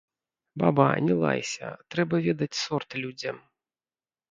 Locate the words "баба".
0.61-0.87